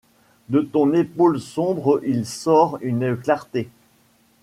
[0.49, 3.69] De ton épaule sombre il sort une clarté.